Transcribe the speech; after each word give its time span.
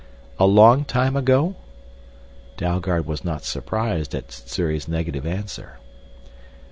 "A 0.39 0.47
long 0.47 0.83
time 0.83 1.15
ago?" 1.15 1.53
Dalgard 2.57 3.05
was 3.05 3.23
not 3.23 3.43
surprised 3.43 4.15
at 4.15 4.31
Sssuri's 4.31 4.87
negative 4.87 5.27
answer. 5.27 5.77